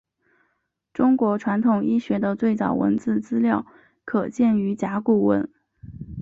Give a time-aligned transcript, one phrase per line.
[0.93, 3.67] 中国传统医学的最早文字资料
[4.03, 5.47] 可见于甲骨文。